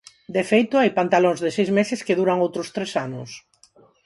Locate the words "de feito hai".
0.35-0.89